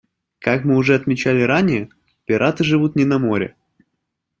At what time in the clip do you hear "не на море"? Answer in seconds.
2.95-3.55